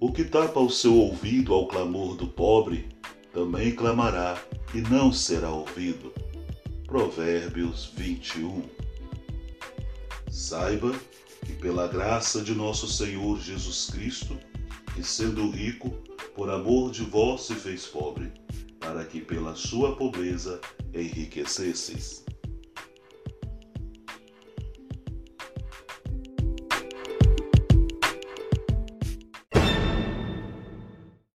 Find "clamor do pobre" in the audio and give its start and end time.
1.68-2.88